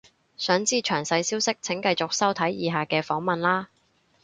[0.35, 3.67] 想知詳細消息請繼續收睇以下嘅訪問喇